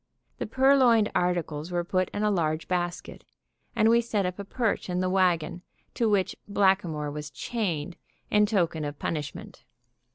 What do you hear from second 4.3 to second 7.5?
a perch in the wagon, to which Blackamoor was